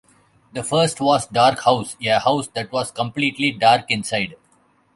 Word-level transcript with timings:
The 0.53 0.63
first 0.63 0.99
was 0.99 1.27
Dark 1.27 1.59
House, 1.59 1.95
a 2.01 2.19
house 2.19 2.47
that 2.55 2.71
was 2.71 2.89
completely 2.89 3.51
dark 3.51 3.85
inside. 3.89 4.35